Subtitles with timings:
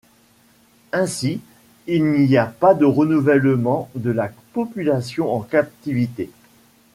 [0.93, 1.41] Ainsi,
[1.85, 6.31] il n'y pas de renouvellement de la population en captivité.